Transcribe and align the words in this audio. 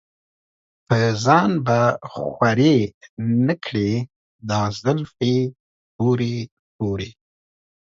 پۀ 0.87 1.01
ځان 1.23 1.51
به 1.65 1.79
خوَرې 2.11 2.77
نۀ 3.45 3.55
کړې 3.63 3.91
دا 4.49 4.61
زلفې 4.81 5.35
تورې 5.95 6.37
تورې 6.75 7.09